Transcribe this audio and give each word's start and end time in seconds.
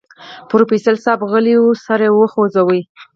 پروفيسر 0.49 0.95
صيب 1.03 1.21
غلی 1.31 1.55
سر 1.85 1.99
وخوځوه. 2.19 2.79